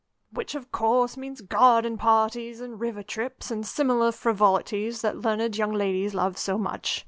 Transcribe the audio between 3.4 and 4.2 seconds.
and similar